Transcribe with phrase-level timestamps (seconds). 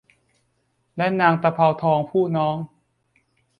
[0.97, 2.57] และนางตะเภาทองผู้น้อง